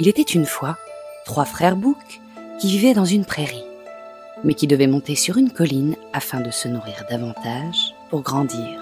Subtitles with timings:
[0.00, 0.78] Il était une fois
[1.26, 2.22] trois frères boucs
[2.58, 3.66] qui vivaient dans une prairie,
[4.42, 8.80] mais qui devaient monter sur une colline afin de se nourrir davantage pour grandir.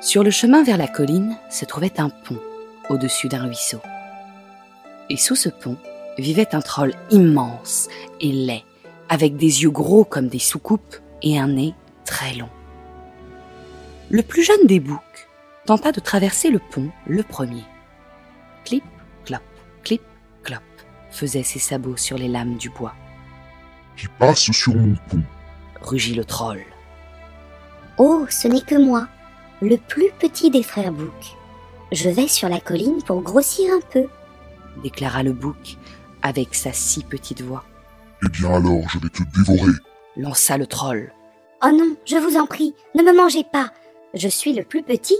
[0.00, 2.38] Sur le chemin vers la colline se trouvait un pont
[2.88, 3.82] au-dessus d'un ruisseau.
[5.10, 5.76] Et sous ce pont
[6.16, 7.88] vivait un troll immense
[8.22, 8.64] et laid,
[9.10, 11.74] avec des yeux gros comme des soucoupes et un nez
[12.06, 12.48] très long.
[14.08, 15.28] Le plus jeune des boucs
[15.66, 17.64] tenta de traverser le pont le premier.
[18.64, 18.84] Clip,
[21.08, 22.94] clop, faisaient ses sabots sur les lames du bois.
[23.96, 25.22] qui passe sur mon pont.
[25.80, 26.64] Rugit le troll.
[27.98, 29.08] Oh, ce n'est que moi,
[29.60, 31.36] le plus petit des frères Bouc.
[31.90, 34.06] Je vais sur la colline pour grossir un peu.
[34.82, 35.76] déclara le bouc
[36.22, 37.64] avec sa si petite voix.
[38.24, 39.72] Eh bien alors, je vais te dévorer.
[40.16, 41.12] Lança le troll,
[41.64, 43.72] Oh non, je vous en prie, ne me mangez pas.
[44.14, 45.16] Je suis le plus petit.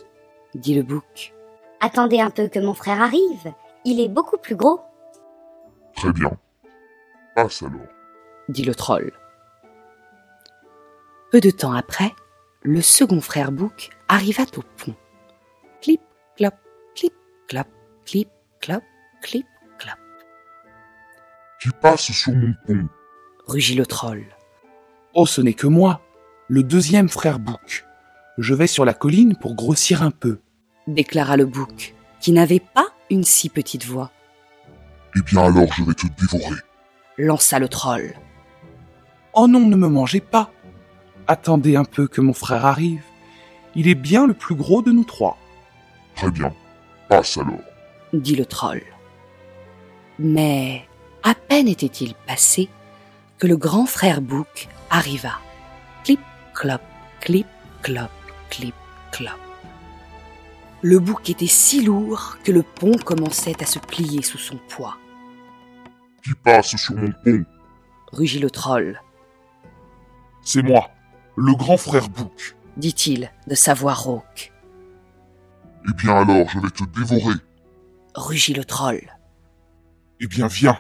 [0.54, 1.32] dit le bouc.
[1.80, 3.52] Attendez un peu que mon frère arrive.
[3.84, 4.80] Il est beaucoup plus gros.
[5.98, 6.31] Très bien.
[7.34, 7.86] Passe alors.
[8.48, 9.12] dit le troll.
[11.31, 12.12] Peu de temps après,
[12.62, 14.94] le second frère bouc arriva au pont.
[15.82, 16.00] Clip,
[16.37, 16.54] clop,
[16.94, 17.12] clip,
[17.48, 17.66] clop,
[18.06, 18.28] clip,
[18.60, 18.82] clop,
[19.22, 19.47] clip,
[19.78, 19.98] clop,
[21.60, 22.88] Qui passe sur mon pont.
[23.47, 24.25] rugit le troll.
[25.14, 26.00] Oh, ce n'est que moi,
[26.48, 27.84] le deuxième frère bouc.
[28.38, 30.38] Je vais sur la colline pour grossir un peu.
[30.87, 34.10] déclara le bouc, qui n'avait pas une si petite voix.
[35.16, 36.56] Eh bien alors, je vais te dévorer.
[37.16, 38.14] Lança le troll.
[39.32, 40.50] Oh non, ne me mangez pas.
[41.26, 43.02] Attendez un peu que mon frère arrive.
[43.74, 45.36] Il est bien le plus gros de nous trois.
[46.14, 46.52] Très bien.
[47.08, 47.60] Passe alors.
[48.12, 48.82] dit le troll.
[50.19, 50.86] Mais
[51.22, 52.69] à peine était-il passé
[53.38, 55.38] que le grand frère bouc arriva.
[56.04, 56.20] Clip,
[56.54, 56.80] clop,
[57.20, 57.46] clip,
[57.82, 58.10] clop,
[58.50, 58.75] clip,
[59.12, 59.47] clop.
[60.82, 64.96] Le bouc était si lourd que le pont commençait à se plier sous son poids.
[66.22, 67.44] Qui passe sur mon pont?
[68.12, 69.00] Rugit le troll,
[70.42, 70.90] C'est moi,
[71.36, 72.56] le grand frère bouc.
[72.76, 74.52] dit-il de sa voix rauque.
[75.88, 77.34] Eh bien alors, je vais te dévorer.
[78.14, 79.02] Rugit le troll,
[80.20, 80.78] Eh bien viens.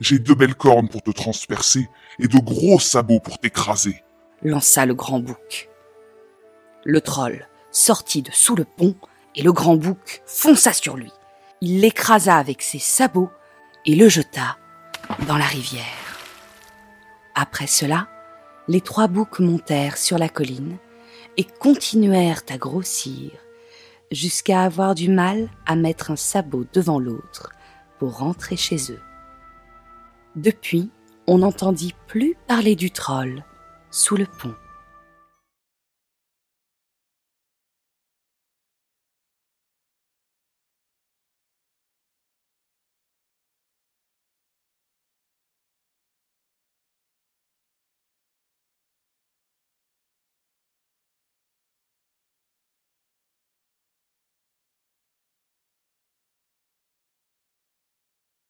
[0.00, 1.86] J'ai deux belles cornes pour te transpercer
[2.18, 4.02] et de gros sabots pour t'écraser.
[4.42, 5.68] lança le grand bouc.
[6.86, 8.94] Le troll sortit de sous le pont
[9.36, 11.12] et le grand bouc fonça sur lui.
[11.60, 13.30] Il l'écrasa avec ses sabots
[13.86, 14.58] et le jeta
[15.26, 15.84] dans la rivière.
[17.34, 18.08] Après cela,
[18.68, 20.76] les trois boucs montèrent sur la colline
[21.36, 23.30] et continuèrent à grossir
[24.10, 27.50] jusqu'à avoir du mal à mettre un sabot devant l'autre
[27.98, 29.00] pour rentrer chez eux.
[30.36, 30.90] Depuis,
[31.26, 33.44] on n'entendit plus parler du troll
[33.90, 34.54] sous le pont.